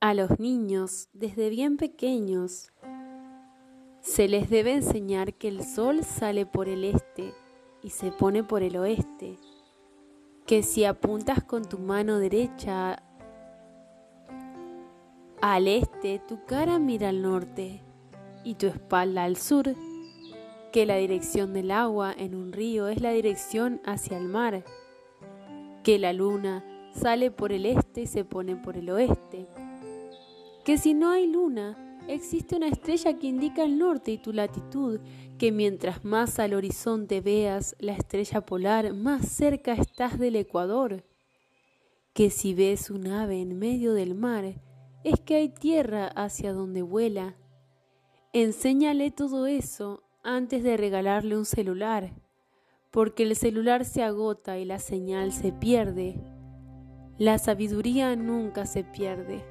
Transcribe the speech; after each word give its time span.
A 0.00 0.14
los 0.14 0.38
niños, 0.38 1.08
desde 1.12 1.50
bien 1.50 1.76
pequeños, 1.76 2.72
se 4.00 4.28
les 4.28 4.48
debe 4.48 4.74
enseñar 4.74 5.34
que 5.34 5.48
el 5.48 5.64
sol 5.64 6.04
sale 6.04 6.46
por 6.46 6.68
el 6.68 6.84
este 6.84 7.34
y 7.82 7.90
se 7.90 8.12
pone 8.12 8.44
por 8.44 8.62
el 8.62 8.76
oeste, 8.76 9.40
que 10.46 10.62
si 10.62 10.84
apuntas 10.84 11.42
con 11.42 11.64
tu 11.64 11.80
mano 11.80 12.20
derecha 12.20 13.02
al 15.42 15.66
este, 15.66 16.20
tu 16.28 16.44
cara 16.46 16.78
mira 16.78 17.08
al 17.08 17.20
norte 17.20 17.82
y 18.44 18.54
tu 18.54 18.68
espalda 18.68 19.24
al 19.24 19.36
sur, 19.36 19.74
que 20.70 20.86
la 20.86 20.94
dirección 20.94 21.52
del 21.52 21.72
agua 21.72 22.14
en 22.16 22.36
un 22.36 22.52
río 22.52 22.86
es 22.86 23.00
la 23.00 23.10
dirección 23.10 23.80
hacia 23.84 24.16
el 24.16 24.28
mar, 24.28 24.62
que 25.82 25.98
la 25.98 26.12
luna 26.12 26.64
sale 26.94 27.32
por 27.32 27.50
el 27.50 27.66
este 27.66 28.02
y 28.02 28.06
se 28.06 28.24
pone 28.24 28.54
por 28.54 28.76
el 28.76 28.90
oeste 28.90 29.48
que 30.68 30.76
si 30.76 30.92
no 30.92 31.08
hay 31.08 31.26
luna, 31.26 31.78
existe 32.08 32.54
una 32.54 32.68
estrella 32.68 33.18
que 33.18 33.26
indica 33.26 33.64
el 33.64 33.78
norte 33.78 34.10
y 34.10 34.18
tu 34.18 34.34
latitud, 34.34 35.00
que 35.38 35.50
mientras 35.50 36.04
más 36.04 36.38
al 36.38 36.52
horizonte 36.52 37.22
veas 37.22 37.74
la 37.78 37.94
estrella 37.94 38.42
polar, 38.42 38.92
más 38.92 39.26
cerca 39.26 39.72
estás 39.72 40.18
del 40.18 40.36
ecuador, 40.36 41.06
que 42.12 42.28
si 42.28 42.52
ves 42.52 42.90
un 42.90 43.06
ave 43.06 43.40
en 43.40 43.58
medio 43.58 43.94
del 43.94 44.14
mar, 44.14 44.60
es 45.04 45.18
que 45.20 45.36
hay 45.36 45.48
tierra 45.48 46.08
hacia 46.08 46.52
donde 46.52 46.82
vuela. 46.82 47.34
Enséñale 48.34 49.10
todo 49.10 49.46
eso 49.46 50.02
antes 50.22 50.62
de 50.62 50.76
regalarle 50.76 51.38
un 51.38 51.46
celular, 51.46 52.12
porque 52.90 53.22
el 53.22 53.36
celular 53.36 53.86
se 53.86 54.02
agota 54.02 54.58
y 54.58 54.66
la 54.66 54.80
señal 54.80 55.32
se 55.32 55.50
pierde. 55.50 56.20
La 57.16 57.38
sabiduría 57.38 58.14
nunca 58.16 58.66
se 58.66 58.84
pierde. 58.84 59.42